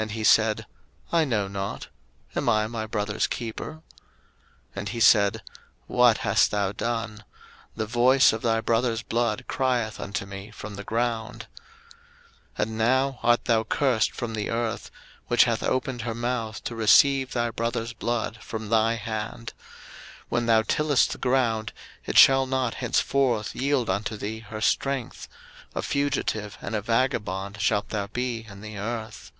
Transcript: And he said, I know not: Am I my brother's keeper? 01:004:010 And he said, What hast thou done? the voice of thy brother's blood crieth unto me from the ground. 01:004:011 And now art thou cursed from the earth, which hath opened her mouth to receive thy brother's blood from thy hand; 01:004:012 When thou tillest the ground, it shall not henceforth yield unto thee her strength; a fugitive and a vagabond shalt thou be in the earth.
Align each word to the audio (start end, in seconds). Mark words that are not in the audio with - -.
And 0.00 0.12
he 0.12 0.22
said, 0.22 0.64
I 1.10 1.24
know 1.24 1.48
not: 1.48 1.88
Am 2.36 2.48
I 2.48 2.68
my 2.68 2.86
brother's 2.86 3.26
keeper? 3.26 3.78
01:004:010 4.76 4.76
And 4.76 4.88
he 4.90 5.00
said, 5.00 5.42
What 5.88 6.18
hast 6.18 6.52
thou 6.52 6.70
done? 6.70 7.24
the 7.74 7.84
voice 7.84 8.32
of 8.32 8.42
thy 8.42 8.60
brother's 8.60 9.02
blood 9.02 9.44
crieth 9.48 9.98
unto 9.98 10.24
me 10.24 10.52
from 10.52 10.76
the 10.76 10.84
ground. 10.84 11.48
01:004:011 12.56 12.62
And 12.62 12.78
now 12.78 13.18
art 13.24 13.46
thou 13.46 13.64
cursed 13.64 14.12
from 14.12 14.34
the 14.34 14.50
earth, 14.50 14.92
which 15.26 15.42
hath 15.46 15.64
opened 15.64 16.02
her 16.02 16.14
mouth 16.14 16.62
to 16.62 16.76
receive 16.76 17.32
thy 17.32 17.50
brother's 17.50 17.92
blood 17.92 18.36
from 18.40 18.68
thy 18.68 18.94
hand; 18.94 19.52
01:004:012 19.56 20.24
When 20.28 20.46
thou 20.46 20.62
tillest 20.62 21.10
the 21.10 21.18
ground, 21.18 21.72
it 22.06 22.16
shall 22.16 22.46
not 22.46 22.74
henceforth 22.74 23.52
yield 23.56 23.90
unto 23.90 24.16
thee 24.16 24.38
her 24.38 24.60
strength; 24.60 25.26
a 25.74 25.82
fugitive 25.82 26.56
and 26.62 26.76
a 26.76 26.80
vagabond 26.80 27.60
shalt 27.60 27.88
thou 27.88 28.06
be 28.06 28.46
in 28.48 28.60
the 28.60 28.78
earth. 28.78 29.32